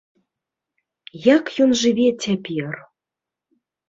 [1.35, 2.73] Як ён жыве цяпер?